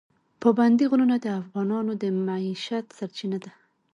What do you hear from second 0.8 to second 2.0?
غرونه د افغانانو